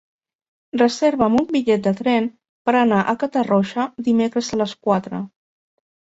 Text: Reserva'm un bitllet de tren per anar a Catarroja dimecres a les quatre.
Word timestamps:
Reserva'm 0.81 1.33
un 1.41 1.43
bitllet 1.55 1.83
de 1.87 1.91
tren 1.99 2.29
per 2.69 2.75
anar 2.79 3.01
a 3.03 3.13
Catarroja 3.23 3.85
dimecres 4.09 4.49
a 4.49 4.59
les 4.63 4.73
quatre. 4.89 5.21